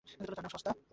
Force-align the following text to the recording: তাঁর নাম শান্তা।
তাঁর 0.07 0.43
নাম 0.45 0.51
শান্তা। 0.55 0.71